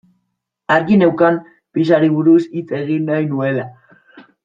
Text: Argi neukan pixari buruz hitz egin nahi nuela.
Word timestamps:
Argi 0.75 0.97
neukan 1.01 1.37
pixari 1.77 2.11
buruz 2.17 2.41
hitz 2.49 2.67
egin 2.83 3.07
nahi 3.13 3.33
nuela. 3.35 3.71